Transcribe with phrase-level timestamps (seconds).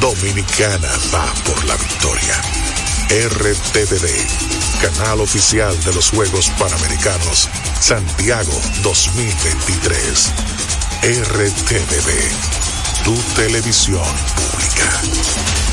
[0.00, 2.40] Dominicana va por la victoria.
[3.08, 4.08] RTVD,
[4.80, 7.48] canal oficial de los Juegos Panamericanos
[7.80, 8.52] Santiago
[8.84, 10.32] 2023.
[11.02, 14.06] RTVD, tu televisión
[14.36, 15.69] pública.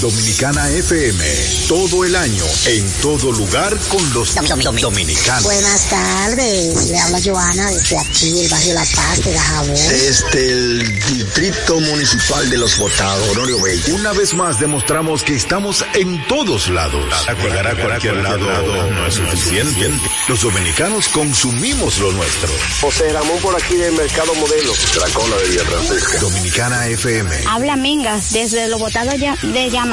[0.00, 1.24] Dominicana FM,
[1.66, 4.32] todo el año, en todo lugar con los
[4.80, 5.42] dominicanos.
[5.42, 9.74] Buenas tardes, le habla Joana desde aquí, el barrio La Paz de Dajabón.
[9.74, 13.96] Desde el Distrito Municipal de Los Botados, Honorio Bello.
[13.96, 17.04] Una vez más demostramos que estamos en todos lados.
[17.42, 19.90] Llegar a cualquier lado no es suficiente.
[20.28, 22.48] Los dominicanos consumimos lo nuestro.
[22.80, 24.72] José Ramón por aquí del Mercado Modelo.
[24.94, 26.20] Dracola de Villa Francisca.
[26.20, 27.44] Dominicana FM.
[27.48, 29.87] Habla Mingas desde Los Botados de Llama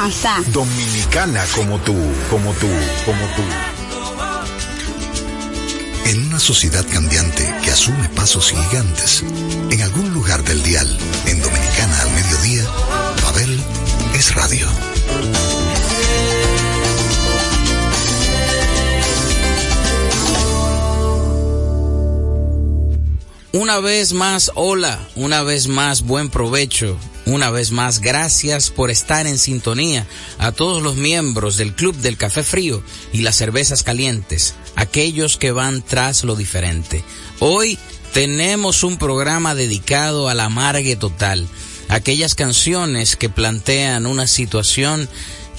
[0.52, 1.96] Dominicana como tú,
[2.30, 2.68] como tú,
[3.06, 3.44] como tú.
[6.10, 9.24] En una sociedad cambiante que asume pasos gigantes,
[9.70, 12.66] en algún lugar del dial, en Dominicana al mediodía,
[13.24, 13.58] Babel
[14.16, 14.68] es radio.
[23.54, 29.26] Una vez más, hola, una vez más, buen provecho, una vez más, gracias por estar
[29.28, 30.06] en sintonía
[30.38, 35.52] a todos los miembros del Club del Café Frío y las Cervezas Calientes, aquellos que
[35.52, 37.04] van tras lo diferente.
[37.40, 37.80] Hoy
[38.14, 41.48] tenemos un programa dedicado a la amargue total,
[41.90, 45.10] aquellas canciones que plantean una situación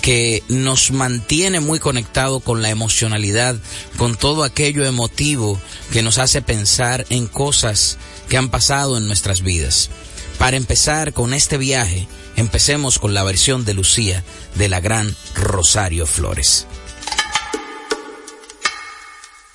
[0.01, 3.57] que nos mantiene muy conectado con la emocionalidad,
[3.97, 5.61] con todo aquello emotivo
[5.93, 9.91] que nos hace pensar en cosas que han pasado en nuestras vidas.
[10.39, 12.07] Para empezar con este viaje,
[12.37, 14.23] empecemos con la versión de Lucía
[14.55, 16.67] de la gran Rosario Flores.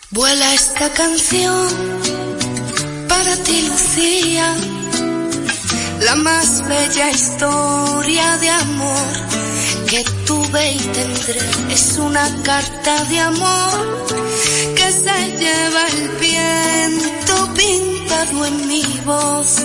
[0.10, 1.68] Vuela esta canción
[3.08, 4.56] para ti, Lucía,
[6.02, 9.32] la más bella historia de amor
[9.88, 14.06] que tuve y tendré es una carta de amor
[14.76, 19.64] que se lleva el viento pintado en mi voz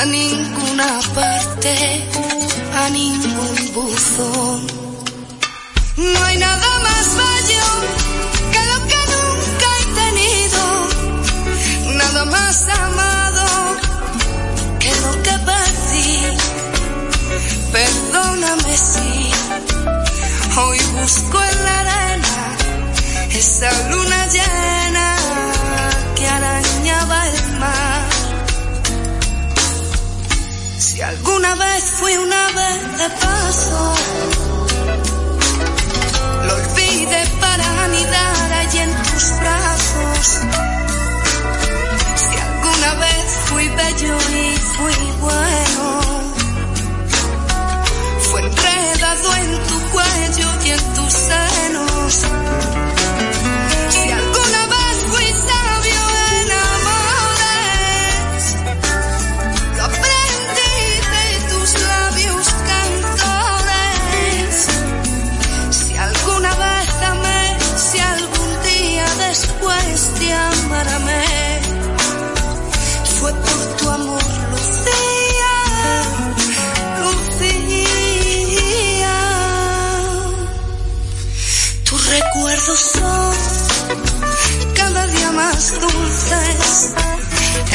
[0.00, 1.74] a ninguna parte,
[2.82, 4.66] a ningún buzón.
[5.96, 7.68] No hay nada más bello
[8.52, 10.62] que lo que nunca he tenido,
[11.96, 13.46] nada más amado
[14.78, 16.12] que lo que perdí.
[17.72, 19.30] Perdóname si
[20.60, 22.36] hoy busco en la arena
[23.34, 25.17] esa luna llena
[32.08, 33.94] fui una vez de paso,
[36.46, 40.26] lo olvidé para anidar allí en tus brazos.
[42.16, 46.08] Si alguna vez fui bello y fui bueno
[48.38, 52.97] enredado en tu cuello y en tus senos.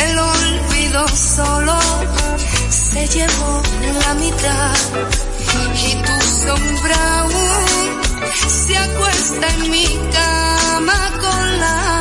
[0.03, 1.77] El olvido solo
[2.69, 3.61] se llevó
[4.05, 4.75] la mitad.
[5.85, 6.15] Y tu
[6.45, 8.01] sombra aún
[8.47, 11.92] se acuesta en mi cama con la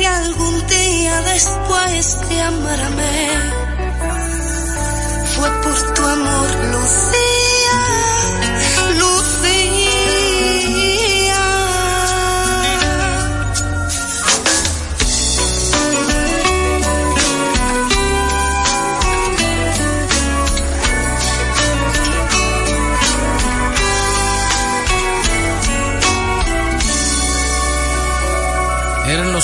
[0.00, 3.28] si algún día después te amarme,
[5.34, 7.39] fue por tu amor, Lucía.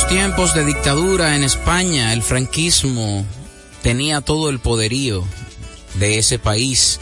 [0.09, 3.25] Tiempos de dictadura en España, el franquismo
[3.83, 5.25] tenía todo el poderío
[5.95, 7.01] de ese país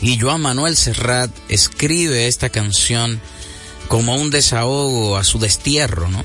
[0.00, 3.20] y Joan Manuel Serrat escribe esta canción
[3.88, 6.24] como un desahogo a su destierro, ¿no?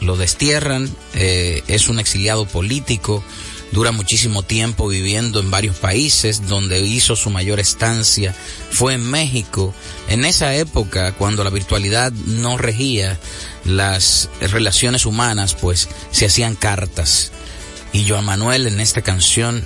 [0.00, 3.24] Lo destierran, eh, es un exiliado político,
[3.72, 8.34] dura muchísimo tiempo viviendo en varios países, donde hizo su mayor estancia
[8.70, 9.74] fue en México.
[10.08, 13.18] En esa época, cuando la virtualidad no regía
[13.68, 17.32] las relaciones humanas, pues se hacían cartas.
[17.92, 19.64] Y Joan Manuel en esta canción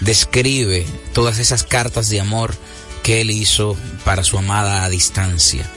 [0.00, 2.54] describe todas esas cartas de amor
[3.02, 5.68] que él hizo para su amada a distancia.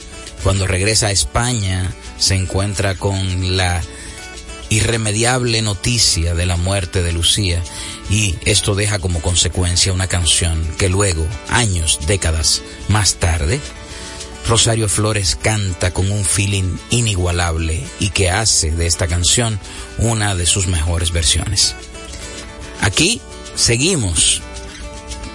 [0.44, 3.82] Cuando regresa a España, se encuentra con la
[4.70, 7.62] irremediable noticia de la muerte de Lucía
[8.10, 13.60] y esto deja como consecuencia una canción que luego, años, décadas más tarde,
[14.48, 19.60] Rosario Flores canta con un feeling inigualable y que hace de esta canción
[19.98, 21.76] una de sus mejores versiones.
[22.82, 23.22] Aquí
[23.56, 24.42] seguimos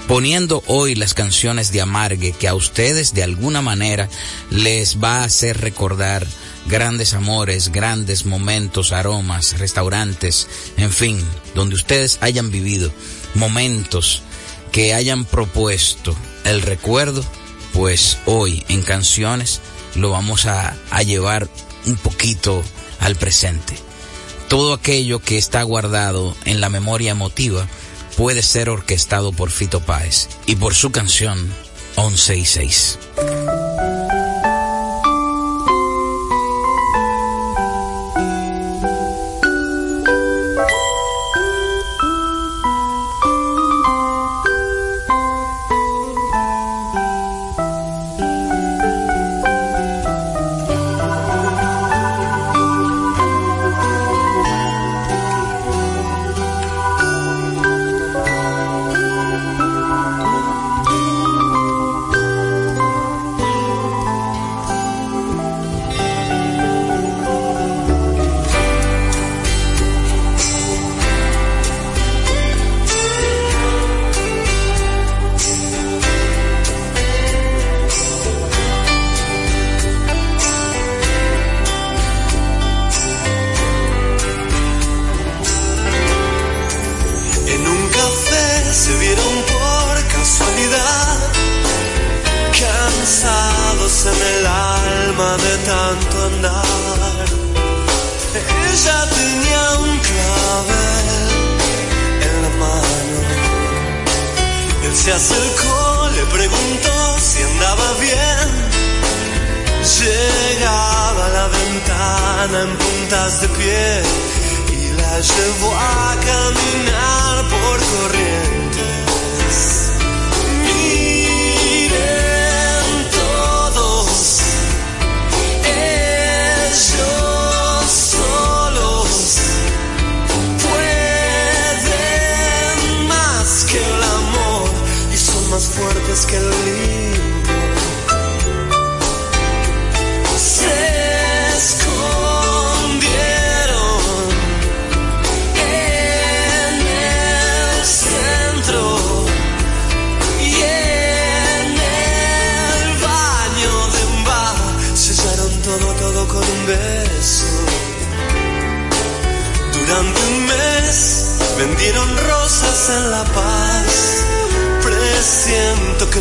[0.07, 4.09] poniendo hoy las canciones de Amargue que a ustedes de alguna manera
[4.51, 6.27] les va a hacer recordar
[6.67, 10.47] grandes amores, grandes momentos, aromas, restaurantes,
[10.77, 11.21] en fin,
[11.55, 12.93] donde ustedes hayan vivido
[13.35, 14.23] momentos
[14.73, 16.15] que hayan propuesto
[16.45, 17.25] el recuerdo,
[17.73, 19.61] pues hoy en canciones
[19.95, 21.49] lo vamos a, a llevar
[21.87, 22.63] un poquito
[23.01, 23.75] al presente.
[24.49, 27.67] Todo aquello que está guardado en la memoria emotiva
[28.17, 31.53] puede ser orquestado por Fito Páez y por su canción
[31.97, 32.99] 11 y 6.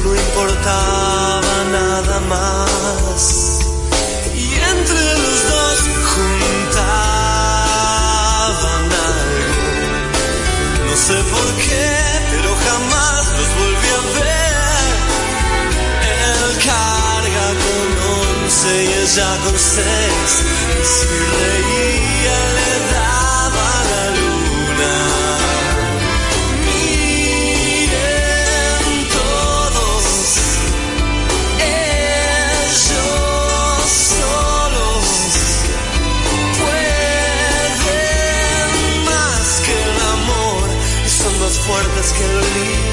[0.04, 3.22] No importaba nada más.
[4.36, 5.78] Y entre los dos
[6.12, 6.94] juntaban
[9.10, 9.70] algo.
[10.88, 11.92] No sé por qué,
[12.32, 14.94] pero jamás los volví a ver.
[16.22, 17.88] Él carga con
[18.20, 20.32] once y ella con seis.
[20.80, 22.40] Y si reía
[42.14, 42.89] fuertes que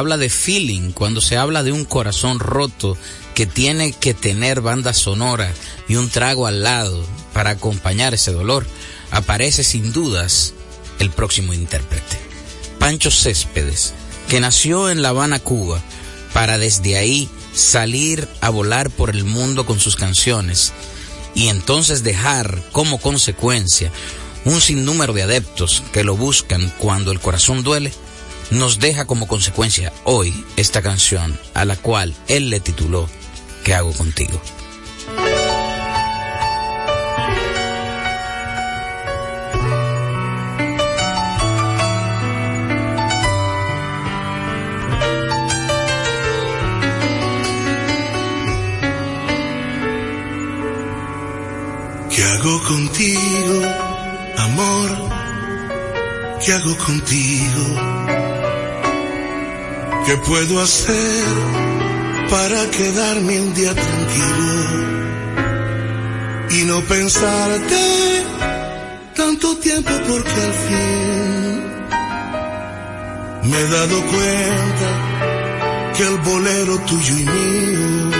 [0.00, 2.96] habla de feeling, cuando se habla de un corazón roto
[3.34, 5.52] que tiene que tener banda sonora
[5.88, 7.04] y un trago al lado
[7.34, 8.66] para acompañar ese dolor,
[9.10, 10.54] aparece sin dudas
[10.98, 12.18] el próximo intérprete.
[12.78, 13.92] Pancho Céspedes,
[14.28, 15.82] que nació en La Habana, Cuba,
[16.32, 20.72] para desde ahí salir a volar por el mundo con sus canciones
[21.34, 23.92] y entonces dejar como consecuencia
[24.46, 27.92] un sinnúmero de adeptos que lo buscan cuando el corazón duele,
[28.50, 33.08] nos deja como consecuencia hoy esta canción a la cual él le tituló
[33.64, 34.40] ¿Qué hago contigo?
[52.10, 53.62] ¿Qué hago contigo,
[54.38, 54.90] amor?
[56.44, 58.19] ¿Qué hago contigo?
[60.06, 61.24] ¿Qué puedo hacer
[62.30, 64.90] para quedarme un día tranquilo
[66.50, 68.24] y no pensarte
[69.14, 71.60] tanto tiempo porque al fin
[73.50, 74.90] me he dado cuenta
[75.96, 78.10] que el bolero tuyo y mío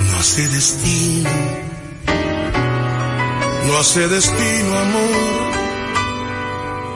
[0.00, 1.30] no hace destino,
[3.66, 5.52] no hace destino amor,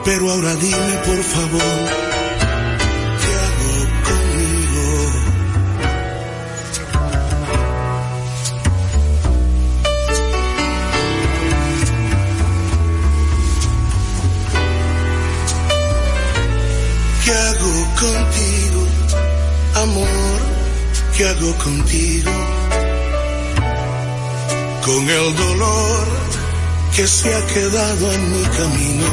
[0.05, 2.06] pero ahora dime por favor.
[21.17, 22.31] ¿Qué hago contigo?
[24.85, 26.07] Con el dolor
[26.95, 29.07] que se ha quedado en mi camino,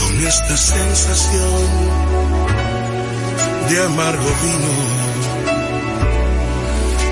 [0.00, 1.66] con esta sensación
[3.68, 4.74] de amargo vino,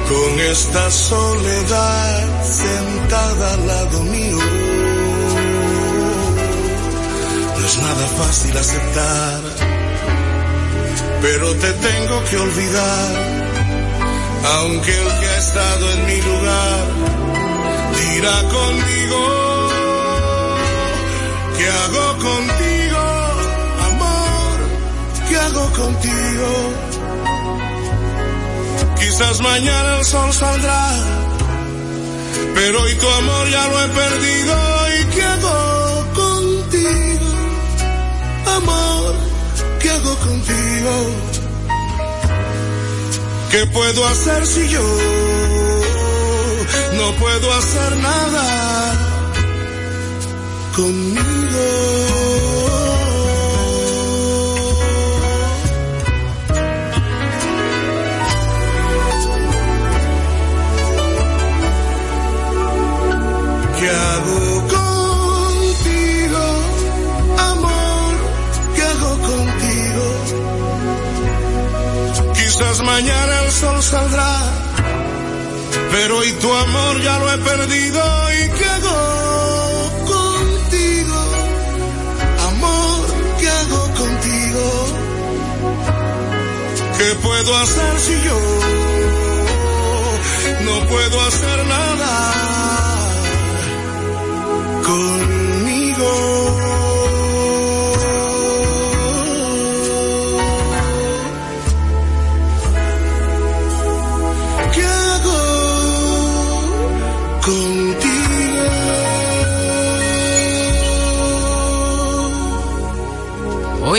[0.09, 4.39] con esta soledad sentada al lado mío.
[7.59, 9.43] No es nada fácil aceptar,
[11.29, 13.09] pero te tengo que olvidar,
[14.59, 16.79] aunque el que ha estado en mi lugar
[17.99, 19.23] dirá conmigo,
[21.59, 23.03] ¿qué hago contigo,
[23.91, 24.57] amor?
[25.29, 26.51] ¿Qué hago contigo?
[29.01, 30.85] Quizás mañana el sol saldrá,
[32.55, 34.55] pero hoy tu amor ya lo he perdido,
[35.01, 35.59] ¿y qué hago
[36.23, 37.31] contigo,
[38.59, 38.96] amor?
[40.07, 41.11] ¿Qué hago contigo?
[43.51, 44.83] ¿Qué puedo hacer si yo
[46.97, 48.95] no puedo hacer nada
[50.77, 52.46] conmigo?
[72.59, 74.41] Quizás mañana el sol saldrá,
[75.93, 78.03] pero hoy tu amor ya lo he perdido.
[78.33, 81.21] ¿Y qué hago contigo,
[82.49, 83.07] amor?
[83.39, 84.65] ¿Qué hago contigo?
[86.97, 88.39] ¿Qué puedo hacer si yo
[90.65, 91.87] no puedo hacer nada?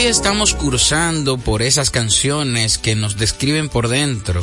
[0.09, 4.41] Estamos cursando por esas canciones que nos describen por dentro,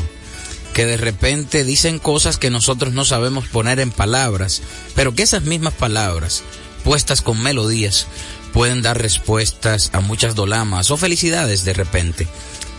[0.75, 4.61] que de repente dicen cosas que nosotros no sabemos poner en palabras,
[4.95, 6.43] pero que esas mismas palabras,
[6.85, 8.07] puestas con melodías,
[8.53, 12.29] pueden dar respuestas a muchas dolamas o felicidades de repente.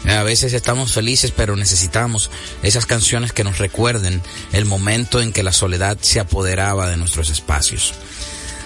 [0.08, 2.30] A veces estamos felices, pero necesitamos
[2.62, 4.22] esas canciones que nos recuerden
[4.54, 7.96] el momento en que la soledad se apoderaba de nuestros espacios.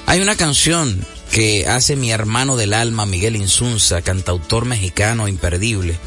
[0.08, 5.98] Hay una canción que hace mi hermano del alma, Miguel Insunza, cantautor mexicano imperdible,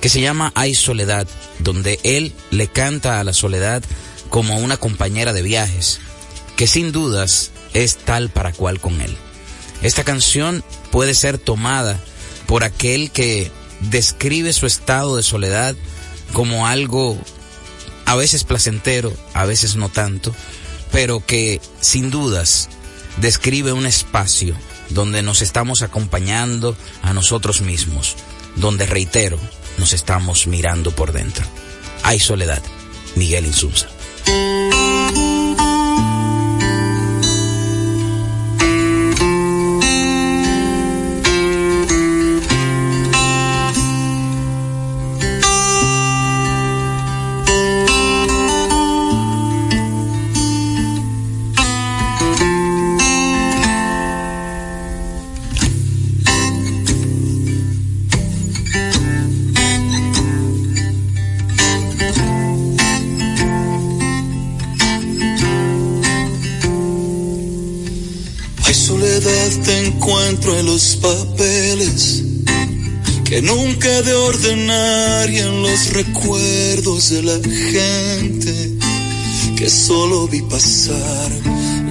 [0.00, 1.26] que se llama Hay Soledad,
[1.60, 3.82] donde él le canta a la soledad
[4.30, 6.00] como una compañera de viajes,
[6.56, 9.16] que sin dudas es tal para cual con él.
[9.82, 12.00] Esta canción puede ser tomada
[12.46, 13.50] por aquel que
[13.80, 15.76] describe su estado de soledad
[16.32, 17.18] como algo
[18.06, 20.34] a veces placentero, a veces no tanto,
[20.90, 22.68] pero que sin dudas
[23.18, 24.54] describe un espacio
[24.90, 28.16] donde nos estamos acompañando a nosotros mismos,
[28.56, 29.38] donde reitero,
[29.78, 31.44] nos estamos mirando por dentro.
[32.02, 32.62] Hay soledad,
[33.16, 33.93] Miguel Insunza.
[73.44, 77.38] Nunca de ordenar y en los recuerdos de la
[77.72, 78.54] gente
[79.56, 81.30] que solo vi pasar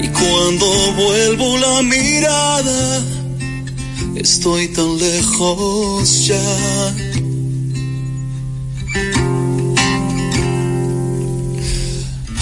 [0.01, 3.03] y cuando vuelvo la mirada
[4.15, 6.95] estoy tan lejos ya.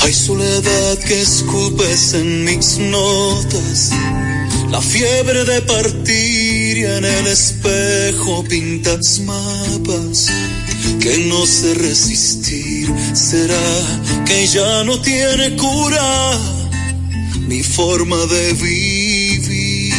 [0.03, 3.91] Hay soledad que escupes en mis notas,
[4.69, 6.30] la fiebre de partir
[6.83, 10.27] en el espejo pintas mapas
[10.99, 12.91] que no sé resistir.
[13.13, 16.31] ¿Será que ya no tiene cura
[17.47, 19.91] mi forma de vivir?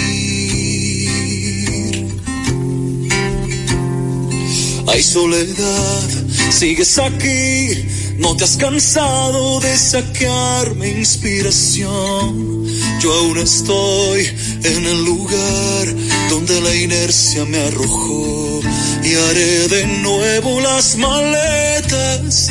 [4.88, 6.08] Hay soledad,
[6.50, 7.86] sigues aquí,
[8.18, 12.66] no te has cansado de sacarme inspiración.
[13.00, 14.28] Yo aún estoy
[14.64, 15.94] en el lugar
[16.30, 18.60] donde la inercia me arrojó
[19.02, 22.48] y haré de nuevo las maletas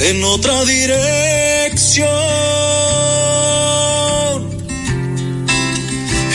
[0.00, 2.08] en otra dirección.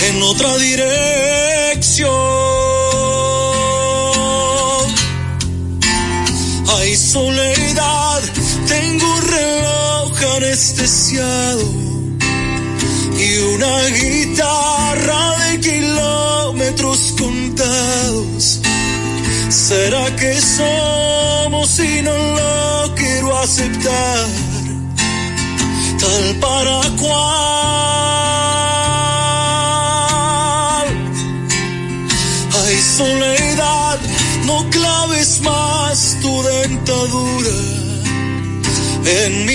[0.10, 2.12] En otra dirección.
[6.78, 8.22] Hay soledad,
[8.68, 11.83] tengo reloj anestesiado
[13.38, 18.62] una guitarra de kilómetros contados.
[19.50, 24.28] ¿Será que somos y no lo quiero aceptar?
[26.00, 27.24] Tal para cual.
[32.66, 34.00] Hay soledad,
[34.46, 37.52] no claves más tu dentadura
[39.06, 39.53] en mi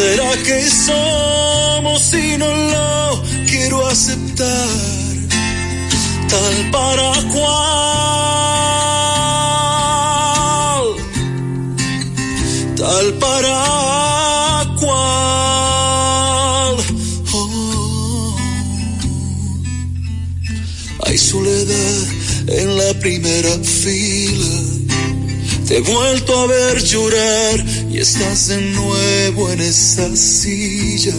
[0.00, 4.68] ¿Será que somos y no lo quiero aceptar?
[6.32, 7.66] Tal para cual.
[12.78, 13.58] Tal para
[14.80, 16.76] cual.
[17.34, 18.36] Oh.
[21.04, 22.08] Hay soledad
[22.48, 24.70] en la primera fila
[25.70, 27.64] te he vuelto a ver llorar
[28.00, 31.12] estás de nuevo en esa silla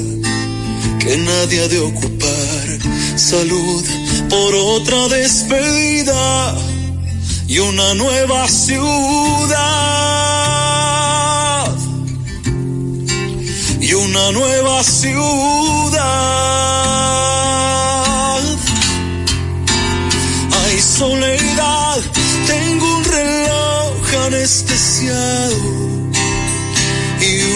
[0.99, 2.79] que nadie ha de ocupar.
[3.15, 3.85] Salud
[4.29, 6.55] por otra despedida
[7.47, 8.81] y una nueva ciudad.
[13.79, 15.21] Y una nueva ciudad.
[20.63, 21.99] Hay soledad,
[22.47, 26.00] tengo un reloj anestesiado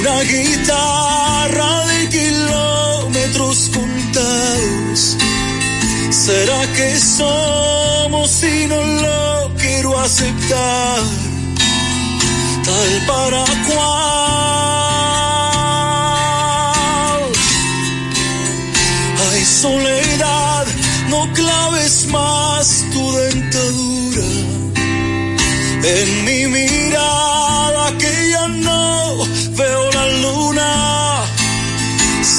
[0.06, 5.18] una guitarra de kilómetros contados.
[6.12, 11.02] ¿Será que somos y no lo quiero aceptar?
[12.66, 13.96] Tal para cual.
[19.32, 20.68] Hay soledad,
[21.10, 24.26] no claves más tu dentadura
[25.84, 26.75] en mi mirada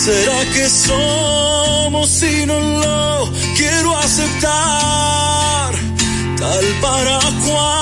[0.06, 5.74] ¿Será que somos y no lo quiero aceptar?
[6.38, 7.76] Tal para cual.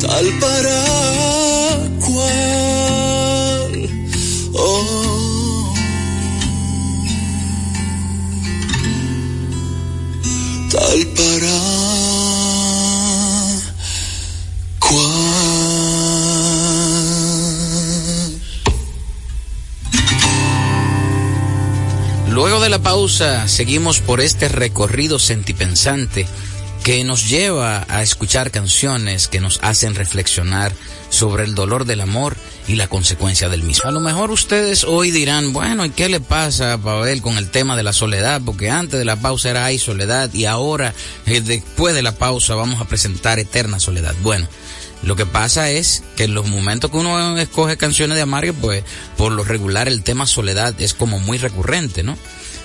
[0.00, 1.41] Tal para
[22.92, 26.26] pausa, seguimos por este recorrido sentipensante
[26.84, 30.74] que nos lleva a escuchar canciones que nos hacen reflexionar
[31.08, 32.36] sobre el dolor del amor
[32.68, 33.88] y la consecuencia del mismo.
[33.88, 37.50] A lo mejor ustedes hoy dirán, bueno, ¿y qué le pasa a Pavel con el
[37.50, 38.42] tema de la soledad?
[38.44, 40.92] Porque antes de la pausa era hay soledad y ahora,
[41.24, 44.14] eh, después de la pausa, vamos a presentar eterna soledad.
[44.20, 44.46] Bueno,
[45.02, 48.84] lo que pasa es que en los momentos que uno escoge canciones de Amario, pues
[49.16, 52.18] por lo regular el tema soledad es como muy recurrente, ¿no?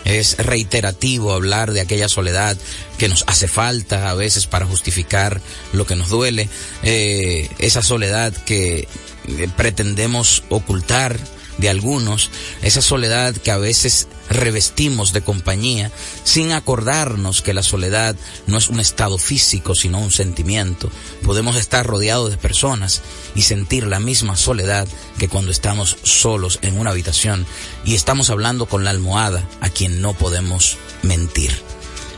[0.08, 2.58] Es reiterativo hablar de aquella soledad
[2.98, 5.42] que nos hace falta a veces para justificar
[5.74, 6.48] lo que nos duele,
[6.84, 8.88] eh, esa soledad que
[9.28, 11.20] eh, pretendemos ocultar
[11.58, 12.30] de algunos,
[12.62, 15.92] esa soledad que a veces revestimos de compañía
[16.24, 18.16] sin acordarnos que la soledad
[18.46, 20.90] no es un estado físico sino un sentimiento.
[21.24, 23.02] Podemos estar rodeados de personas
[23.36, 27.46] y sentir la misma soledad que cuando estamos solos en una habitación
[27.86, 31.52] y estamos hablando con la almohada a quien no podemos mentir.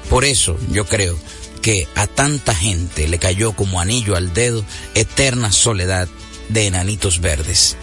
[0.09, 1.17] Por eso yo creo
[1.61, 4.63] que a tanta gente le cayó como anillo al dedo
[4.95, 6.07] eterna soledad
[6.49, 7.77] de enanitos verdes.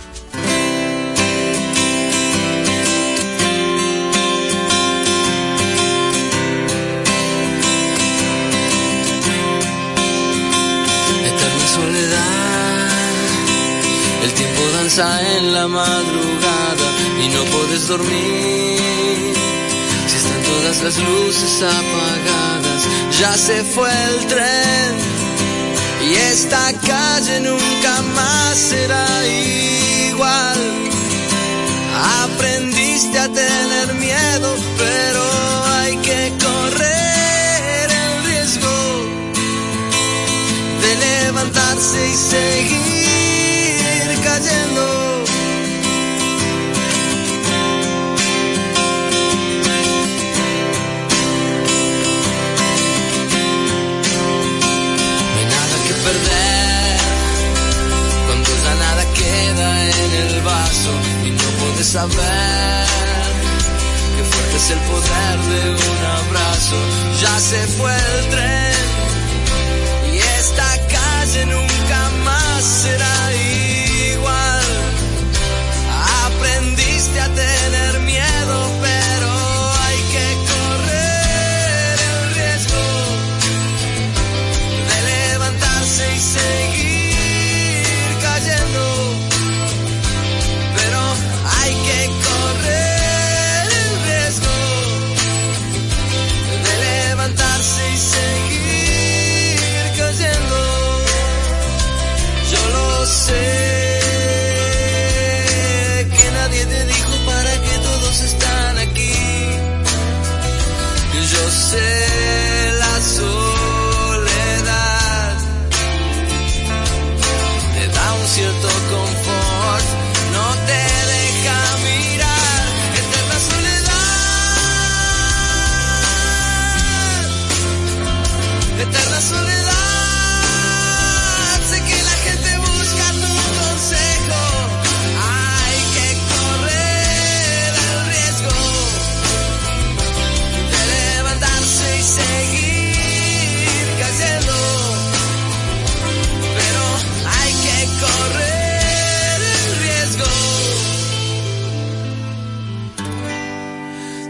[14.98, 16.88] En la madrugada
[17.22, 19.34] y no puedes dormir.
[20.06, 22.82] Si están todas las luces apagadas,
[23.20, 24.96] ya se fue el tren
[26.02, 29.75] y esta calle nunca más será igual.
[61.96, 62.86] Saber
[64.16, 66.78] que fuerte es el poder de un abrazo.
[67.22, 68.86] Ya se fue el tren
[70.12, 72.95] y esta calle nunca más será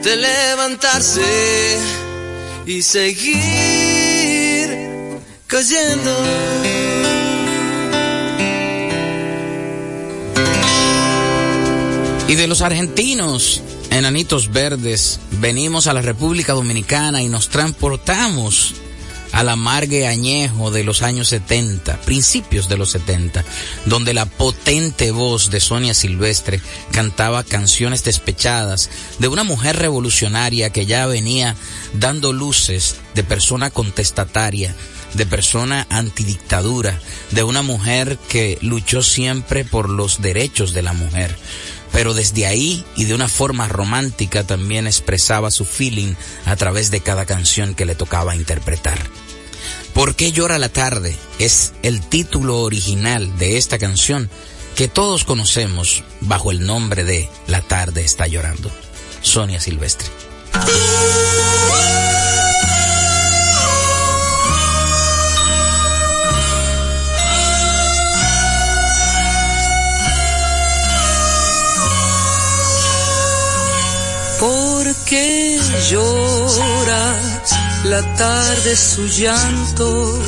[0.06, 1.78] de levantarse
[2.64, 3.18] y seguir
[5.48, 6.16] cayendo.
[12.28, 18.74] Y de los argentinos, enanitos verdes, venimos a la República Dominicana y nos transportamos
[19.37, 23.44] al amargue añejo de los años 70, principios de los 70,
[23.85, 30.87] donde la potente voz de Sonia Silvestre cantaba canciones despechadas de una mujer revolucionaria que
[30.87, 31.55] ya venía
[31.92, 34.75] dando luces de persona contestataria,
[35.12, 36.99] de persona antidictadura,
[37.33, 41.37] de una mujer que luchó siempre por los derechos de la mujer
[41.92, 47.01] pero desde ahí y de una forma romántica también expresaba su feeling a través de
[47.01, 48.99] cada canción que le tocaba interpretar.
[49.96, 51.16] ¿Por qué llora la tarde?
[51.38, 54.28] Es el título original de esta canción
[54.74, 58.70] que todos conocemos bajo el nombre de La tarde está llorando.
[59.22, 60.06] Sonia Silvestre.
[74.38, 77.37] ¿Por qué llora
[77.90, 80.20] la tarde su llanto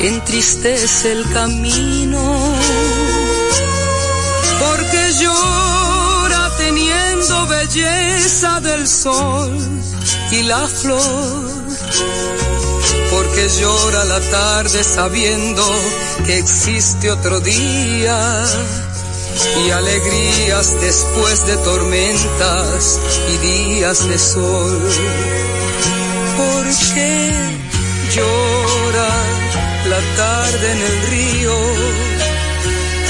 [0.00, 2.54] entristece el camino,
[4.58, 9.58] porque llora teniendo belleza del sol
[10.30, 11.50] y la flor,
[13.10, 15.64] porque llora la tarde sabiendo
[16.24, 18.44] que existe otro día
[19.66, 22.98] y alegrías después de tormentas
[23.34, 24.80] y días de sol.
[26.38, 27.10] Porque
[28.14, 29.10] llora
[29.92, 31.56] la tarde en el río,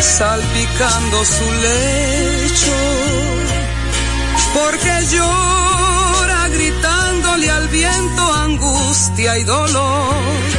[0.01, 2.79] salpicando su lecho.
[4.55, 10.59] Porque llora gritándole al viento angustia y dolor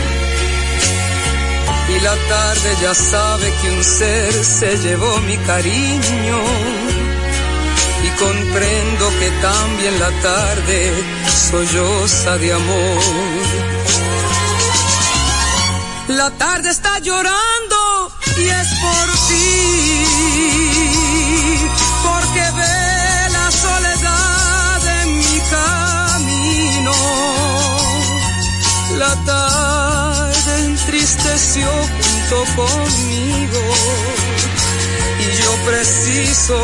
[1.95, 6.39] y la tarde ya sabe que un ser se llevó mi cariño
[8.05, 10.93] y comprendo que también la tarde
[11.29, 12.99] solloza de amor.
[16.09, 20.05] La tarde está llorando y es por ti,
[22.03, 26.93] porque ve la soledad en mi camino.
[28.97, 33.63] La tarde entristeció junto conmigo
[35.19, 36.57] y yo preciso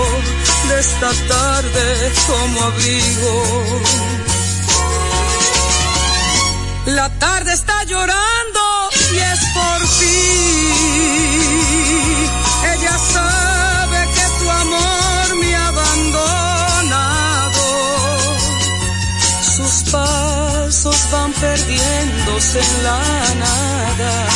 [0.69, 3.33] de esta tarde como abrigo.
[6.85, 10.21] La tarde está llorando y es por ti.
[12.73, 16.83] Ella sabe que tu amor me ha abandonado.
[19.55, 23.01] Sus pasos van perdiéndose en la
[23.39, 24.27] nada.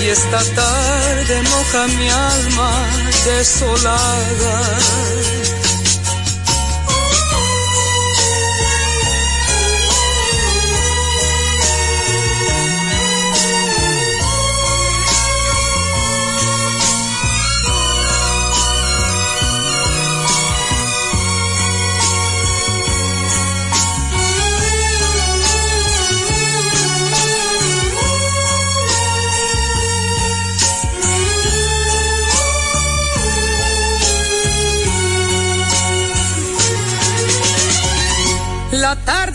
[0.00, 2.72] Y esta tarde moja mi alma
[3.26, 4.62] desolada.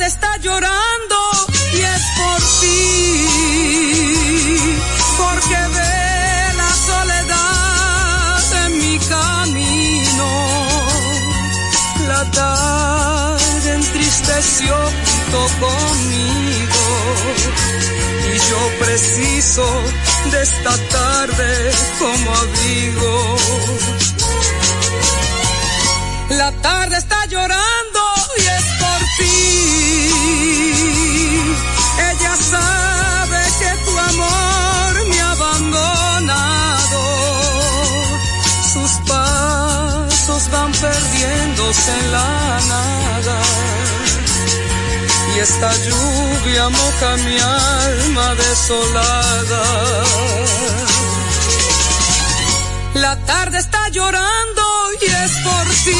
[0.10, 1.18] Está llorando
[1.74, 3.26] y es por ti,
[5.20, 10.30] porque ve la soledad en mi camino.
[12.08, 14.76] La tarde entristeció
[15.66, 16.86] conmigo
[18.34, 19.66] y yo preciso
[20.32, 23.14] de esta tarde como abrigo.
[26.30, 28.02] La tarde está llorando
[28.38, 28.79] y es
[32.10, 37.02] Ella sabe que tu amor me ha abandonado.
[38.74, 43.38] Sus pasos van perdiéndose en la nada.
[45.36, 49.64] Y esta lluvia moja mi alma desolada.
[52.96, 54.64] La tarde está llorando
[55.02, 56.00] y es por ti,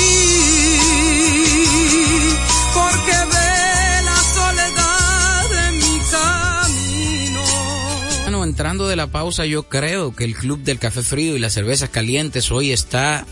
[8.50, 11.90] entrando de la pausa, yo creo que el Club del Café Frío y las cervezas
[11.90, 13.26] calientes hoy está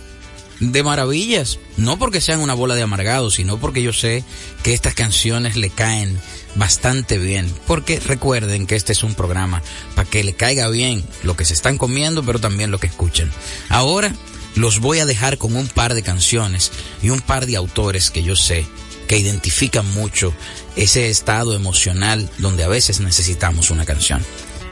[0.60, 1.60] de maravillas.
[1.76, 4.24] No porque sean una bola de amargados, sino porque yo sé
[4.64, 6.20] que estas canciones le caen
[6.56, 7.52] bastante bien.
[7.66, 9.62] Porque recuerden que este es un programa
[9.96, 13.32] para que le caiga bien lo que se están comiendo, pero también lo que escuchan.
[13.70, 14.14] Ahora
[14.56, 18.24] los voy a dejar con un par de canciones y un par de autores que
[18.24, 18.66] yo sé
[19.08, 20.34] que identifican mucho
[20.76, 24.24] ese estado emocional donde a veces necesitamos una canción.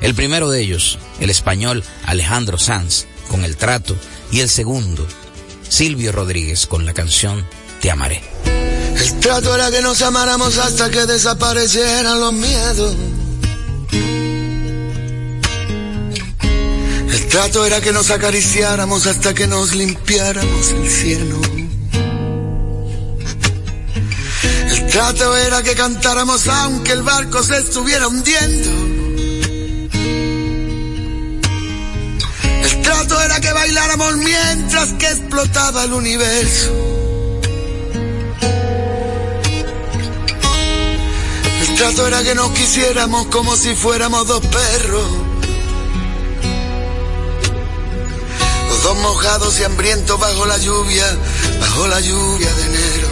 [0.01, 3.95] El primero de ellos, el español Alejandro Sanz, con El Trato,
[4.31, 5.07] y el segundo,
[5.67, 7.45] Silvio Rodríguez, con la canción
[7.81, 8.21] Te Amaré.
[8.97, 12.95] El trato era que nos amáramos hasta que desaparecieran los miedos.
[17.11, 21.41] El trato era que nos acariciáramos hasta que nos limpiáramos el cielo.
[24.69, 28.94] El trato era que cantáramos aunque el barco se estuviera hundiendo.
[32.95, 36.71] Trato era que bailáramos mientras que explotaba el universo.
[41.61, 45.07] El trato era que nos quisiéramos como si fuéramos dos perros.
[48.69, 51.05] Los dos mojados y hambrientos bajo la lluvia,
[51.59, 53.07] bajo la lluvia de enero.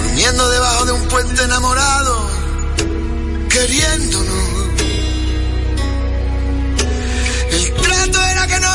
[0.00, 2.30] Durmiendo debajo de un puente enamorado,
[3.48, 4.49] queriéndonos.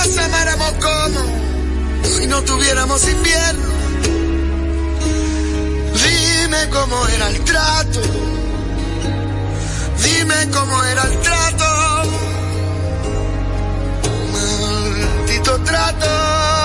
[0.06, 1.20] Nos amáramos como
[2.04, 3.70] si no tuviéramos invierno.
[6.04, 8.02] Dime cómo era el trato.
[10.04, 11.66] Dime cómo era el trato.
[14.32, 16.65] Maldito trato.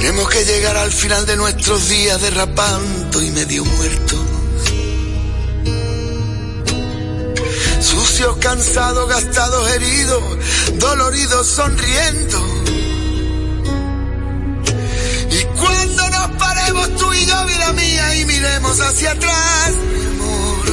[0.00, 4.20] Tenemos que llegar al final de nuestros días derrapando y medio muertos.
[7.80, 10.22] Sucios, cansados, gastados, heridos,
[10.78, 12.58] doloridos, sonriendo
[16.98, 20.66] tú y yo, vida mía, y miremos hacia atrás, mi amor.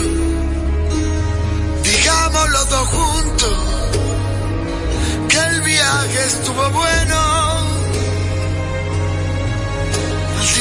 [1.83, 3.57] Digamos los dos juntos
[5.29, 7.54] que el viaje estuvo bueno.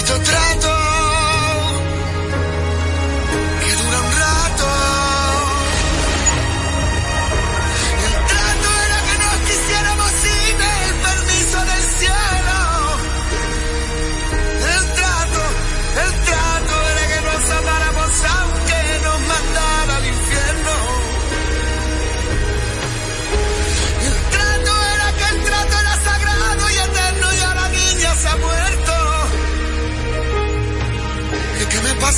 [0.05, 0.74] Maldito trato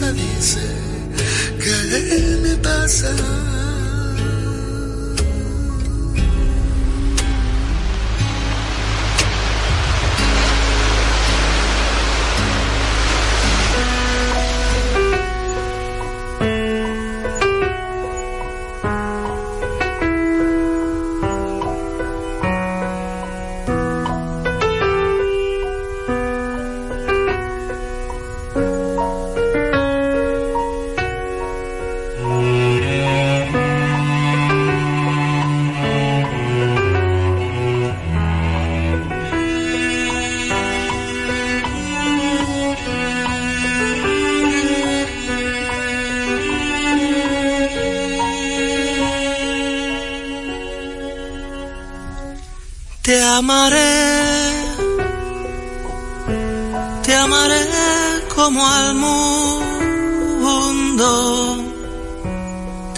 [0.00, 0.60] Dice,
[1.62, 3.49] ¿qué me pasa?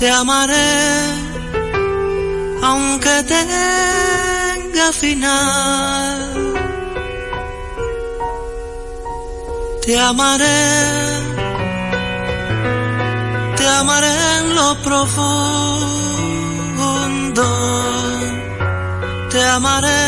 [0.08, 0.64] Amaré,
[2.62, 6.18] aunque tenga final.
[9.84, 10.62] Te amaré,
[13.56, 16.11] te amaré en lo profundo.
[19.42, 20.04] Te amaré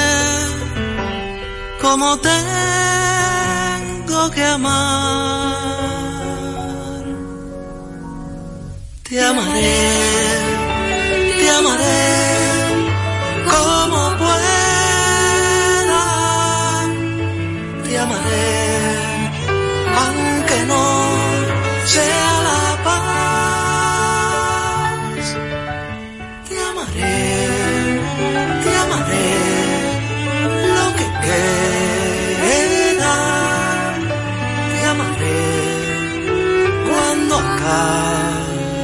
[1.83, 2.41] como tengo
[4.31, 5.55] que amar.
[9.03, 9.75] Te amaré.
[11.41, 12.24] te amaré,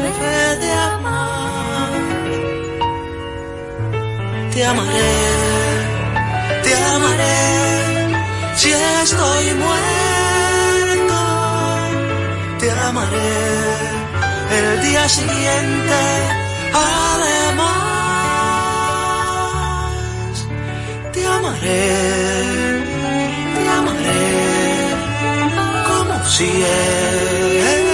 [0.05, 1.91] dejaré de amar.
[4.53, 5.13] Te amaré,
[6.65, 7.41] te amaré,
[8.57, 11.21] si estoy muerto,
[12.61, 13.37] te amaré
[14.59, 16.01] el día siguiente.
[16.73, 17.77] Además,
[21.13, 22.31] te amaré.
[26.31, 27.90] siempre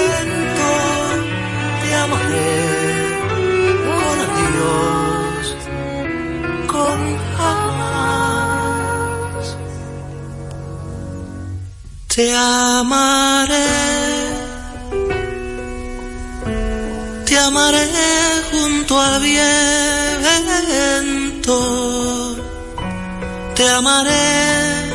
[12.17, 13.69] te amaré.
[17.27, 17.87] Te amaré
[18.51, 19.97] junto al viento,
[23.55, 24.87] te amaré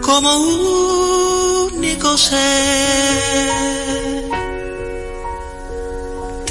[0.00, 0.30] como
[1.74, 3.89] único ser,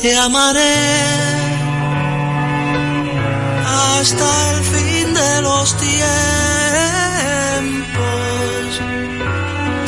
[0.02, 0.76] te amaré
[3.66, 6.00] hasta el fin de los tiempos,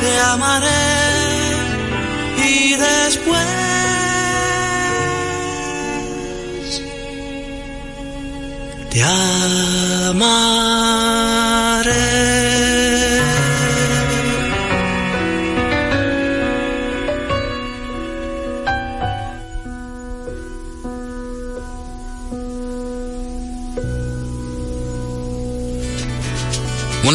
[0.01, 0.67] te amaré
[2.45, 3.47] y después
[8.89, 10.61] te amaré.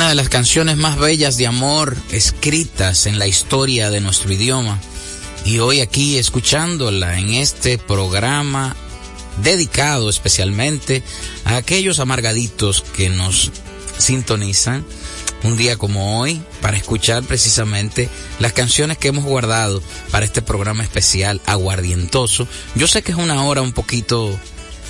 [0.07, 4.79] De las canciones más bellas de amor escritas en la historia de nuestro idioma.
[5.45, 8.77] Y hoy aquí escuchándola en este programa
[9.43, 11.03] dedicado especialmente
[11.45, 13.51] a aquellos amargaditos que nos
[13.99, 14.85] sintonizan
[15.43, 19.83] un día como hoy para escuchar precisamente las canciones que hemos guardado
[20.13, 22.47] para este programa especial aguardientoso.
[22.77, 24.39] Yo sé que es una hora un poquito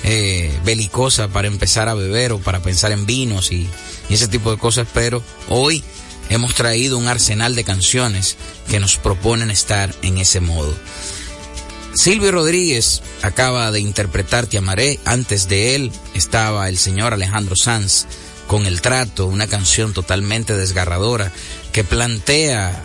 [0.05, 3.68] eh, belicosa para empezar a beber o para pensar en vinos y,
[4.09, 5.82] y ese tipo de cosas, pero hoy
[6.28, 8.36] hemos traído un arsenal de canciones
[8.68, 10.74] que nos proponen estar en ese modo.
[11.97, 15.01] Silvio Rodríguez acaba de interpretar Te Amaré.
[15.07, 18.05] Antes de él estaba el señor Alejandro Sanz
[18.47, 21.32] con El Trato, una canción totalmente desgarradora
[21.72, 22.82] que plantea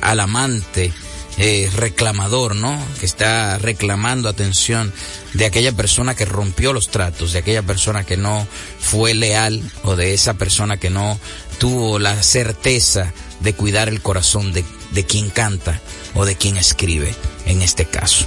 [0.00, 0.92] al amante
[1.38, 2.78] eh, reclamador, ¿no?
[3.00, 4.92] Que está reclamando atención
[5.32, 8.46] de aquella persona que rompió los tratos, de aquella persona que no
[8.78, 11.18] fue leal o de esa persona que no
[11.58, 15.80] tuvo la certeza de cuidar el corazón de, de quien canta
[16.14, 17.14] o de quien escribe
[17.46, 18.26] en este caso.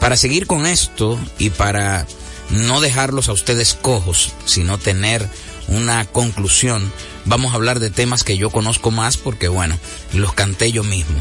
[0.00, 2.06] Para seguir con esto y para
[2.50, 5.28] no dejarlos a ustedes cojos, sino tener
[5.68, 6.92] una conclusión,
[7.24, 9.78] vamos a hablar de temas que yo conozco más porque bueno,
[10.12, 11.18] los canté yo mismo.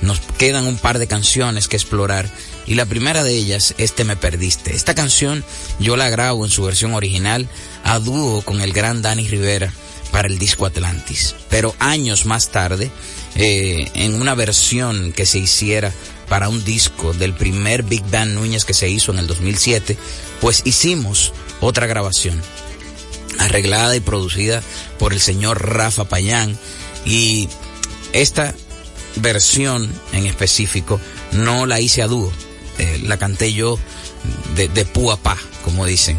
[0.00, 2.30] Nos quedan un par de canciones que explorar
[2.66, 4.74] y la primera de ellas es Te me perdiste.
[4.74, 5.44] Esta canción
[5.80, 7.48] yo la grabo en su versión original
[7.84, 9.72] a dúo con el gran Dani Rivera
[10.12, 11.34] para el disco Atlantis.
[11.50, 12.90] Pero años más tarde,
[13.34, 15.92] eh, en una versión que se hiciera
[16.28, 19.96] para un disco del primer Big Band Núñez que se hizo en el 2007,
[20.40, 22.40] pues hicimos otra grabación
[23.38, 24.62] arreglada y producida
[24.98, 26.58] por el señor Rafa Payán
[27.04, 27.48] y
[28.12, 28.54] esta
[29.20, 31.00] versión en específico
[31.32, 32.32] no la hice a dúo,
[32.78, 33.78] eh, la canté yo
[34.54, 36.18] de, de a pa, como dicen.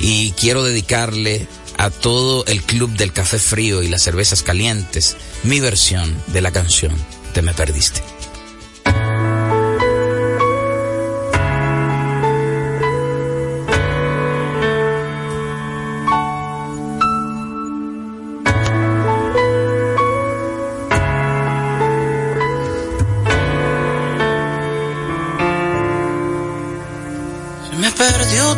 [0.00, 5.60] Y quiero dedicarle a todo el club del café frío y las cervezas calientes mi
[5.60, 6.94] versión de la canción
[7.32, 8.13] Te me perdiste.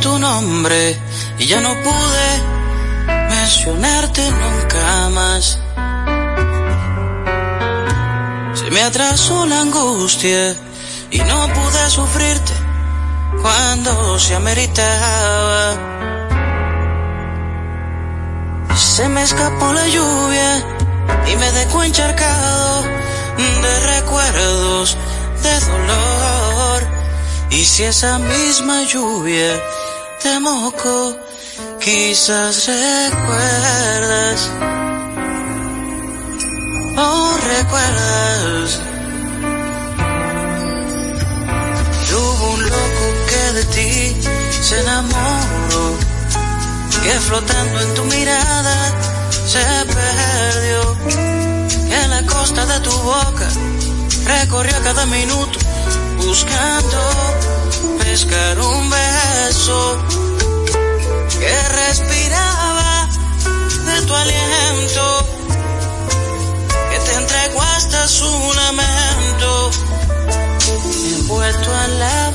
[0.00, 0.98] Tu nombre
[1.38, 2.28] y ya no pude
[3.28, 5.58] mencionarte nunca más.
[8.54, 10.56] Se me atrasó la angustia
[11.10, 12.52] y no pude sufrirte
[13.42, 15.76] cuando se ameritaba.
[18.74, 20.64] Se me escapó la lluvia
[21.28, 22.96] y me dejó encharcado
[23.62, 24.96] de recuerdos
[25.42, 26.82] de dolor.
[27.50, 29.60] Y si esa misma lluvia
[30.22, 31.16] te mojó,
[31.80, 34.50] quizás recuerdas.
[36.96, 38.80] Oh, recuerdas.
[42.12, 44.16] Hubo un loco que de ti
[44.62, 45.98] se enamoró,
[47.02, 48.76] que flotando en tu mirada
[49.46, 49.64] se
[49.94, 50.96] perdió.
[52.02, 53.48] En la costa de tu boca
[54.24, 55.58] recorrió cada minuto
[56.18, 56.98] buscando
[57.98, 59.98] pescar un beso
[61.38, 63.08] que respiraba
[63.86, 65.26] de tu aliento,
[66.90, 69.70] que te entregó hasta su lamento,
[71.18, 72.30] envuelto en la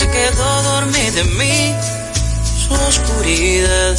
[0.00, 1.74] se quedó dormida en mí
[2.62, 3.96] su oscuridad.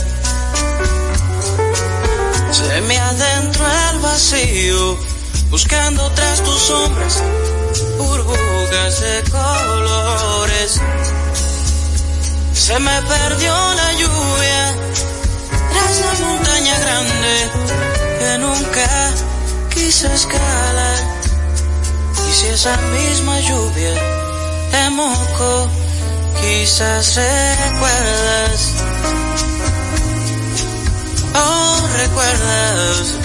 [2.52, 4.98] Se me adentró el vacío,
[5.52, 7.22] buscando tras tus sombras
[8.00, 10.82] burbujas de colores.
[12.54, 14.76] Se me perdió la lluvia
[15.72, 17.34] tras la montaña grande
[18.20, 18.90] que nunca
[19.70, 21.00] quise escalar.
[22.28, 23.94] Y si esa misma lluvia
[24.72, 25.81] te mojó,
[26.42, 28.74] quizás recuerdas.
[31.36, 33.22] Oh, recuerdas.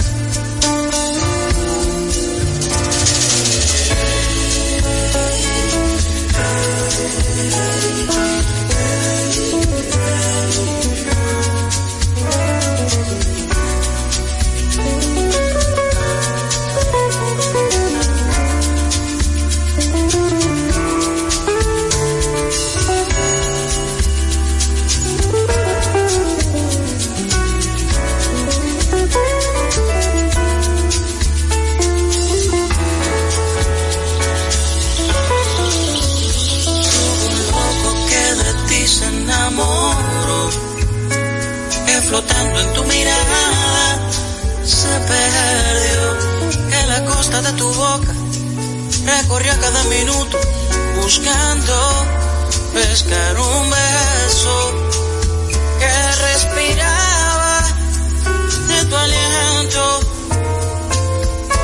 [41.85, 43.99] Que flotando en tu mirada
[44.63, 48.13] se perdió, que la costa de tu boca
[49.05, 50.37] recorrió cada minuto
[51.01, 51.73] buscando
[52.73, 54.73] pescar un beso
[55.79, 57.63] que respiraba
[58.67, 59.99] de tu aliento,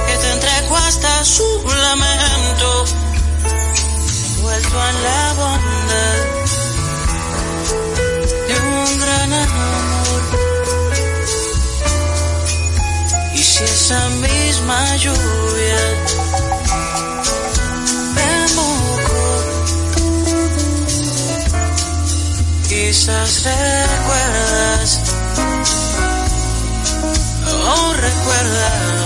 [0.07, 2.85] que te entregó hasta su lamento
[4.37, 5.33] envuelto en la
[9.03, 9.31] gran.
[13.33, 15.81] Y si esa misma lluvia
[18.15, 19.25] te mojó,
[22.69, 24.99] quizás recuerdas,
[27.45, 29.02] oh recuerdas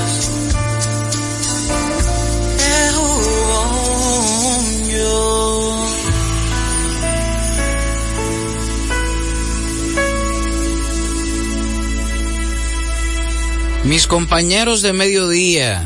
[13.88, 15.82] Mis compañeros de mediodía,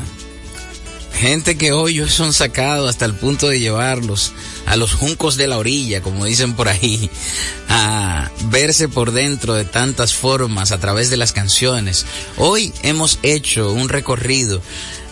[1.13, 4.33] gente que hoy son sacados hasta el punto de llevarlos
[4.65, 7.11] a los juncos de la orilla, como dicen por ahí,
[7.69, 12.07] a verse por dentro de tantas formas a través de las canciones.
[12.37, 14.63] Hoy hemos hecho un recorrido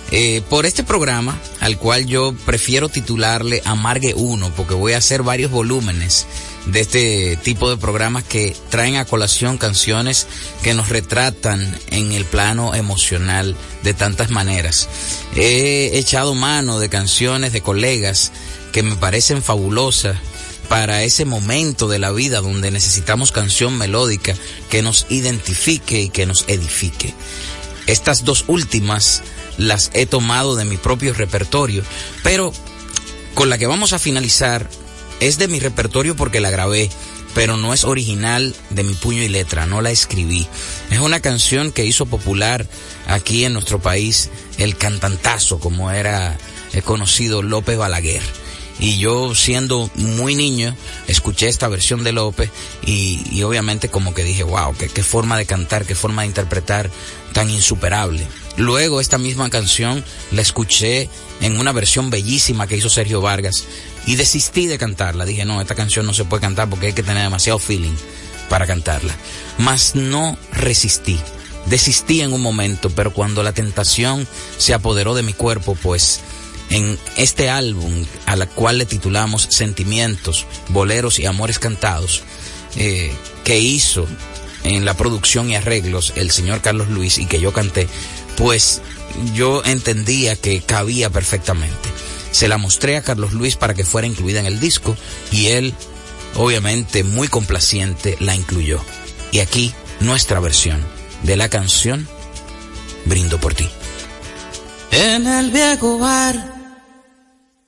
[0.09, 5.21] eh, por este programa, al cual yo prefiero titularle Amargue 1, porque voy a hacer
[5.21, 6.25] varios volúmenes
[6.65, 10.27] de este tipo de programas que traen a colación canciones
[10.63, 14.87] que nos retratan en el plano emocional de tantas maneras.
[15.35, 18.31] He echado mano de canciones de colegas
[18.71, 20.17] que me parecen fabulosas
[20.67, 24.35] para ese momento de la vida donde necesitamos canción melódica
[24.69, 27.13] que nos identifique y que nos edifique.
[27.87, 29.23] Estas dos últimas
[29.57, 31.83] las he tomado de mi propio repertorio,
[32.23, 32.53] pero
[33.33, 34.69] con la que vamos a finalizar
[35.19, 36.89] es de mi repertorio porque la grabé,
[37.33, 40.47] pero no es original de mi puño y letra, no la escribí.
[40.89, 42.65] Es una canción que hizo popular
[43.07, 46.37] aquí en nuestro país el cantantazo, como era
[46.83, 48.21] conocido López Balaguer.
[48.81, 50.73] Y yo siendo muy niño,
[51.07, 52.49] escuché esta versión de López
[52.85, 56.89] y, y obviamente como que dije, wow, qué forma de cantar, qué forma de interpretar
[57.33, 58.25] tan insuperable.
[58.55, 61.09] Luego esta misma canción la escuché
[61.41, 63.65] en una versión bellísima que hizo Sergio Vargas
[64.09, 65.23] y desistí de cantarla.
[65.23, 67.93] Dije, no, esta canción no se puede cantar porque hay que tener demasiado feeling
[68.49, 69.15] para cantarla.
[69.59, 71.19] Mas no resistí.
[71.67, 76.21] Desistí en un momento, pero cuando la tentación se apoderó de mi cuerpo, pues
[76.71, 82.23] en este álbum a la cual le titulamos Sentimientos, Boleros y Amores Cantados,
[82.77, 84.07] eh, que hizo
[84.63, 87.87] en la producción y arreglos el señor Carlos Luis y que yo canté,
[88.37, 88.81] pues
[89.35, 91.89] yo entendía que cabía perfectamente.
[92.31, 94.95] Se la mostré a Carlos Luis para que fuera incluida en el disco
[95.31, 95.73] y él,
[96.35, 98.79] obviamente muy complaciente, la incluyó.
[99.31, 100.85] Y aquí nuestra versión
[101.23, 102.07] de la canción
[103.05, 103.67] Brindo por ti.
[104.91, 106.35] En el viejo bar,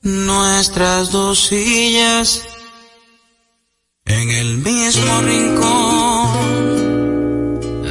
[0.02, 2.42] nuestras dos sillas,
[4.06, 6.36] en el mismo rincón,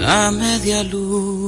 [0.05, 1.39] a media luz,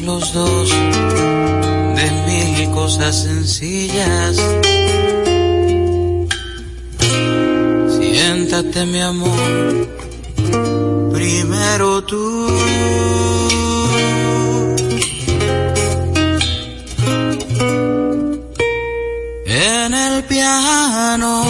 [0.00, 4.36] los dos de mil cosas sencillas.
[7.98, 9.88] Siéntate mi amor,
[11.12, 12.48] primero tú.
[20.28, 21.44] piano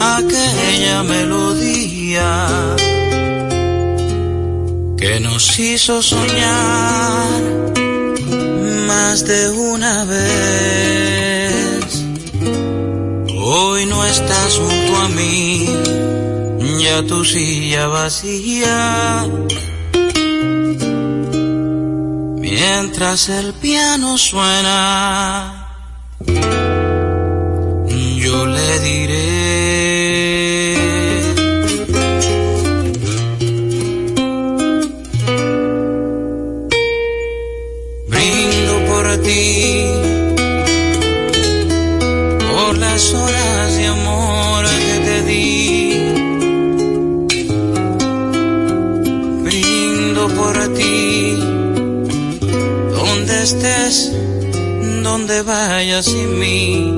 [0.00, 2.81] aquella melodía
[5.02, 7.42] que nos hizo soñar
[8.86, 12.04] más de una vez.
[13.36, 15.66] Hoy no estás junto a mí,
[16.80, 19.26] ya tu silla vacía.
[22.38, 25.62] Mientras el piano suena
[28.22, 29.41] yo le diré.
[55.32, 56.91] Donde vayas sin mí.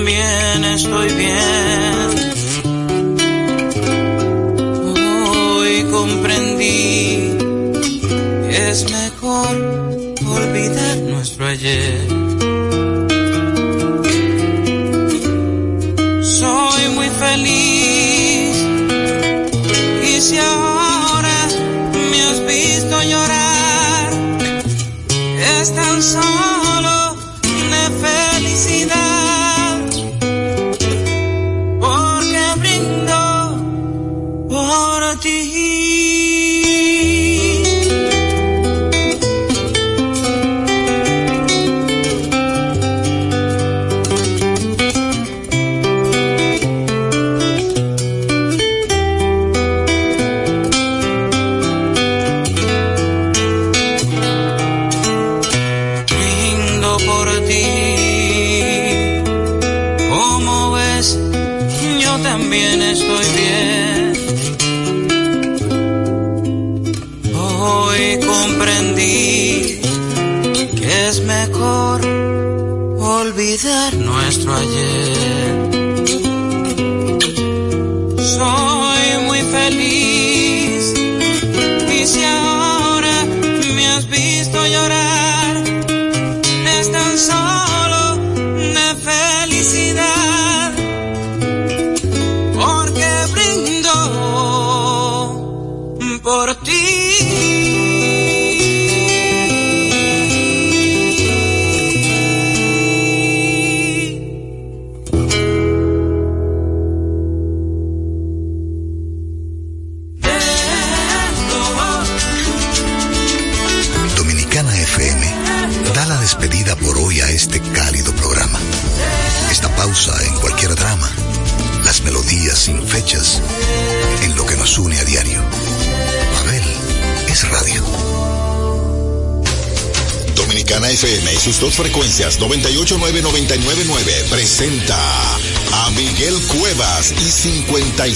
[0.00, 1.59] También estoy bien.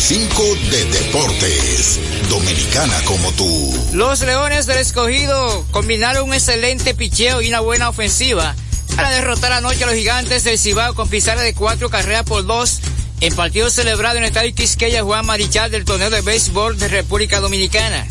[0.05, 1.99] 55 de Deportes.
[2.29, 3.89] Dominicana como tú.
[3.95, 8.55] Los Leones del Escogido combinaron un excelente picheo y una buena ofensiva
[8.97, 12.81] para derrotar anoche a los gigantes del Cibao con pizarra de cuatro carreras por dos
[13.23, 17.41] en partido celebrado en el estadio Quisqueya Juan Marichal del torneo de béisbol de República
[17.41, 18.07] Dominicana.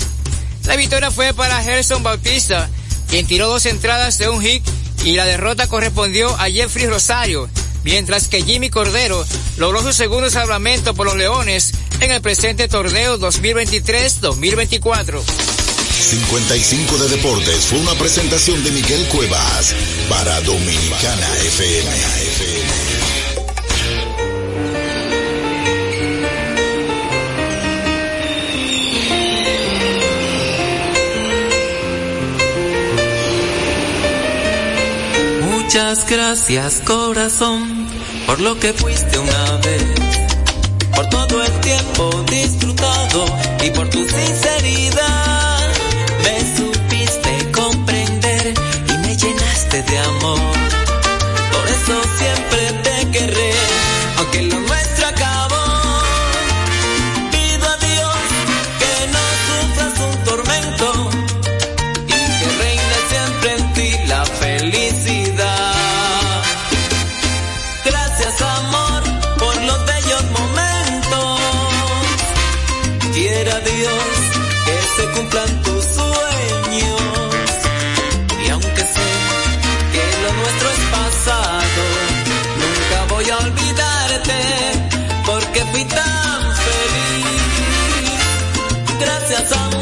[0.65, 2.71] La victoria fue para Gerson Bautista,
[3.07, 4.63] quien tiró dos entradas de un hit
[5.03, 7.47] y la derrota correspondió a Jeffrey Rosario,
[7.83, 9.23] mientras que Jimmy Cordero
[9.57, 11.72] logró su segundo salvamento por los Leones
[12.03, 15.23] en el presente torneo 2023-2024.
[15.23, 19.73] 55 de Deportes fue una presentación de Miguel Cuevas
[20.09, 21.89] para Dominicana FM.
[35.41, 37.87] Muchas gracias corazón
[38.25, 39.83] por lo que fuiste una vez,
[40.95, 43.25] por todo el tiempo disfrutado
[43.63, 45.69] y por tu sinceridad
[46.23, 48.53] me supiste comprender
[48.89, 50.55] y me llenaste de amor.
[51.53, 53.53] Por eso siempre te querré,
[54.17, 54.59] aunque lo
[75.33, 77.01] cumplan tus sueños.
[78.45, 79.09] Y aunque sé
[79.91, 81.83] que lo nuestro es pasado,
[82.61, 84.39] nunca voy a olvidarte
[85.25, 87.41] porque fui tan feliz.
[88.99, 89.72] Gracias a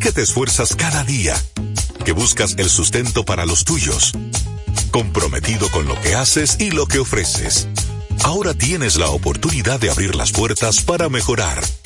[0.00, 1.36] que te esfuerzas cada día,
[2.04, 4.12] que buscas el sustento para los tuyos,
[4.90, 7.68] comprometido con lo que haces y lo que ofreces.
[8.24, 11.62] Ahora tienes la oportunidad de abrir las puertas para mejorar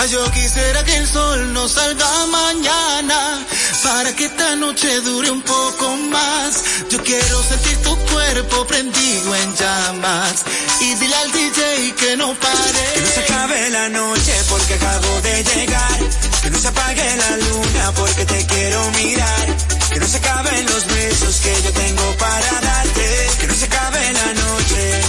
[0.00, 3.46] Ay, yo quisiera que el sol no salga mañana
[3.82, 6.64] para que esta noche dure un poco más.
[6.88, 10.42] Yo quiero sentir tu cuerpo prendido en llamas
[10.80, 12.84] y dile al DJ que no pare.
[12.94, 15.98] Que no se acabe la noche porque acabo de llegar.
[16.44, 19.56] Que no se apague la luna porque te quiero mirar.
[19.92, 23.28] Que no se acaben los besos que yo tengo para darte.
[23.38, 25.00] Que no se acabe la noche.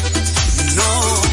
[0.75, 1.30] No.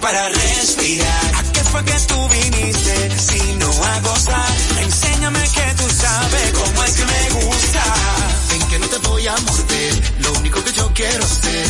[0.00, 1.34] Para respirar.
[1.36, 4.56] ¿A qué fue que tú viniste si no a gozar?
[4.82, 7.84] Enséñame que tú sabes cómo es que me gusta.
[8.50, 11.69] Ven que no te voy a morder, lo único que yo quiero hacer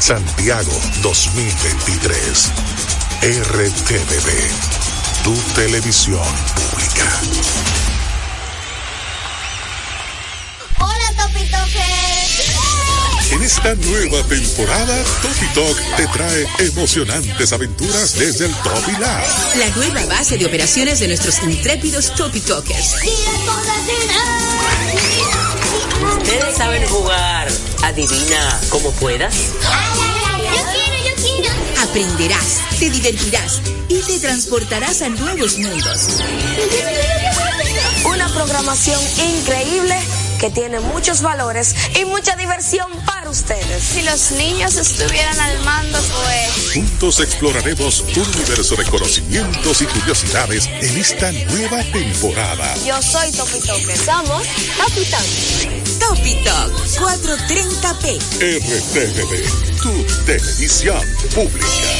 [0.00, 0.72] Santiago
[1.02, 2.52] 2023.
[3.20, 4.30] RTVD,
[5.22, 6.22] tu televisión
[6.54, 7.20] pública.
[10.78, 11.84] Hola, Topitoque.
[13.32, 19.22] En esta nueva temporada, Topi Talk te trae emocionantes aventuras desde el Topi Lab.
[19.58, 22.94] La nueva base de operaciones de nuestros intrépidos Topi Talkers.
[26.16, 27.48] Ustedes saben jugar.
[27.82, 29.34] Adivina cómo puedas.
[29.34, 31.82] Yo quiero, yo quiero.
[31.82, 36.20] Aprenderás, te divertirás y te transportarás a nuevos mundos.
[38.04, 39.96] Una programación increíble
[40.38, 43.82] que tiene muchos valores y mucha diversión para ustedes.
[43.82, 46.74] Si los niños estuvieran al mando, pues...
[46.74, 52.74] Juntos exploraremos un universo de conocimientos y curiosidades en esta nueva temporada.
[52.84, 53.96] Yo soy Topi Toque.
[53.96, 54.42] Somos
[54.76, 55.80] Topi Toque.
[56.00, 58.18] Topi Talk 430p.
[58.40, 61.00] RTVD, tu televisión
[61.34, 61.99] pública.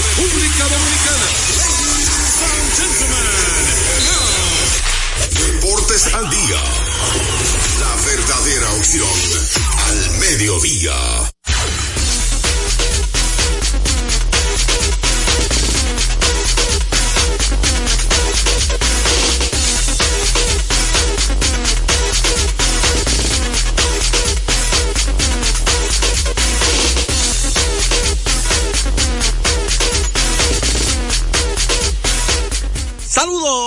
[0.00, 1.28] República Dominicana.
[5.46, 6.62] Deportes al día.
[7.80, 9.08] La verdadera opción
[9.88, 11.30] al mediodía.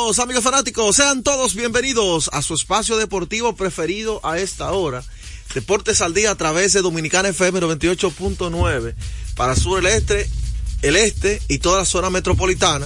[0.04, 5.02] Amigos fanáticos, sean todos bienvenidos a su espacio deportivo preferido a esta hora.
[5.56, 8.96] Deportes al día a través de Dominicana FM 98.9
[9.36, 10.30] para sur el este,
[10.82, 12.86] el este y toda la zona metropolitana.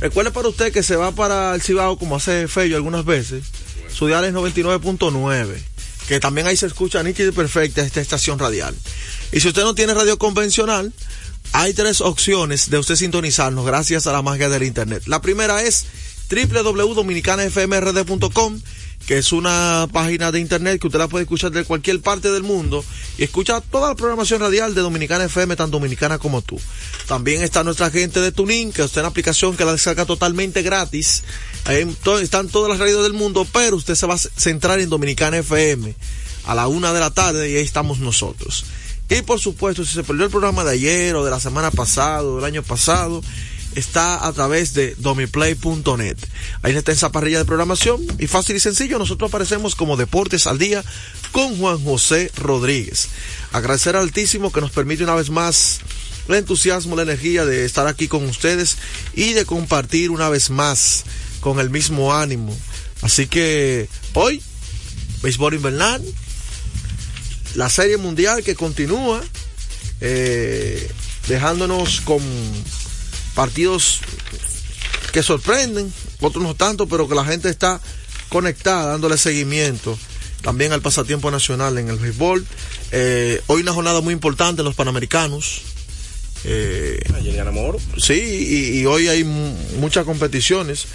[0.00, 3.44] Recuerde para usted que se va para el Cibao como hace Fello algunas veces.
[3.92, 5.58] Su dial es 99.9,
[6.08, 8.74] que también ahí se escucha nítida y perfecta esta estación radial.
[9.32, 10.94] Y si usted no tiene radio convencional,
[11.52, 15.02] hay tres opciones de usted sintonizarnos gracias a la magia del internet.
[15.06, 15.84] La primera es
[16.30, 18.60] www.dominicanafmrd.com,
[19.06, 22.42] que es una página de internet que usted la puede escuchar de cualquier parte del
[22.42, 22.82] mundo
[23.18, 26.60] y escucha toda la programación radial de Dominicana FM, tan dominicana como tú.
[27.06, 30.62] También está nuestra gente de Tuning, que está en la aplicación que la descarga totalmente
[30.62, 31.22] gratis.
[31.64, 31.86] Ahí
[32.22, 35.94] están todas las radios del mundo, pero usted se va a centrar en Dominicana FM
[36.46, 38.64] a la una de la tarde y ahí estamos nosotros.
[39.10, 42.22] Y por supuesto, si se perdió el programa de ayer o de la semana pasada
[42.22, 43.22] o del año pasado,
[43.74, 46.16] está a través de domiplay.net.
[46.62, 50.58] Ahí está esa parrilla de programación y fácil y sencillo, nosotros aparecemos como Deportes al
[50.58, 50.84] Día
[51.32, 53.08] con Juan José Rodríguez.
[53.52, 55.80] Agradecer al Altísimo que nos permite una vez más
[56.28, 58.76] el entusiasmo, la energía de estar aquí con ustedes
[59.14, 61.04] y de compartir una vez más
[61.40, 62.56] con el mismo ánimo.
[63.02, 64.42] Así que hoy,
[65.22, 66.02] béisbol invernal,
[67.54, 69.22] la serie mundial que continúa,
[70.00, 70.90] eh,
[71.28, 72.22] dejándonos con
[73.34, 74.00] partidos
[75.12, 77.80] que sorprenden, otros no tanto, pero que la gente está
[78.28, 79.98] conectada, dándole seguimiento
[80.42, 82.46] también al pasatiempo nacional en el béisbol.
[82.92, 85.62] Eh, hoy una jornada muy importante en los Panamericanos.
[86.44, 87.82] Eh, Ayer ganamos.
[87.96, 90.86] Sí, y, y hoy hay muchas competiciones.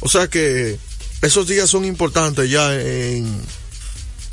[0.00, 0.76] O sea que
[1.22, 3.40] esos días son importantes ya en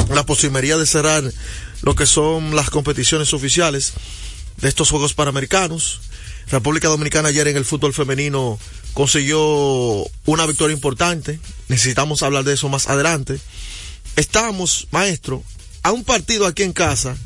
[0.10, 1.24] la posibilidad de cerrar
[1.82, 3.94] lo que son las competiciones oficiales
[4.58, 6.02] de estos Juegos Panamericanos.
[6.50, 8.60] República Dominicana ayer en el fútbol femenino
[8.94, 9.40] consiguió
[10.26, 11.40] una victoria importante.
[11.68, 13.40] Necesitamos hablar de eso más adelante.
[14.16, 15.44] Estamos, maestro,
[15.82, 17.18] a un partido aquí en casa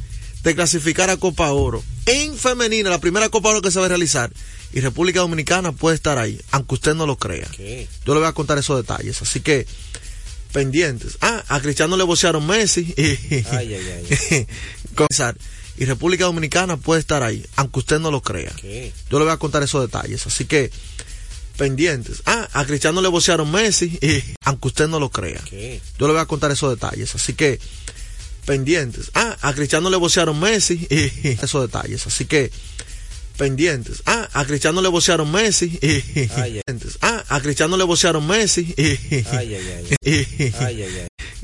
[0.43, 1.84] de clasificar a Copa Oro.
[2.05, 4.32] En femenina, la primera Copa Oro que se va a realizar.
[4.74, 7.47] Y República Dominicana puede estar ahí, aunque usted no lo crea.
[8.05, 9.22] Yo le voy a contar esos detalles.
[9.22, 9.65] Así que,
[10.51, 11.18] pendientes.
[11.22, 12.93] Ah, a Cristiano le vocearon Messi.
[12.97, 14.47] Y, Ay, ay, ay.
[15.78, 18.51] Y República Dominicana puede estar ahí, aunque usted no lo crea.
[19.09, 20.25] Yo le voy a contar esos detalles.
[20.25, 20.71] Así que,
[21.55, 22.23] pendientes.
[22.25, 23.97] Ah, a Cristiano le vocearon Messi.
[24.01, 25.41] Y, aunque usted no lo crea.
[25.99, 27.13] Yo le voy a contar esos detalles.
[27.13, 27.59] Así que,
[28.45, 29.11] pendientes.
[29.13, 30.88] Ah, a Cristiano le vocearon Messi.
[30.89, 32.07] Y, esos detalles.
[32.07, 32.51] Así que,
[33.38, 34.01] pendientes.
[34.07, 35.78] Ah, a Cristiano le vocearon Messi.
[35.82, 36.61] Y, Ay,
[37.01, 38.73] ah, a Cristiano le vocearon Messi.
[38.75, 40.53] Y, Ay, ay, ay.
[40.59, 41.07] Ay, ay, ay.